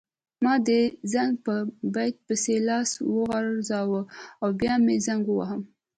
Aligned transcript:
ما 0.43 0.53
د 0.67 0.69
زنګ 1.13 1.31
په 1.45 1.55
بټن 1.93 2.23
پسې 2.27 2.55
لاس 2.67 2.89
وروغځاوه 3.31 4.01
او 4.41 4.49
بیا 4.59 4.73
مې 4.85 4.95
زنګ 5.07 5.23
وواهه. 5.27 5.57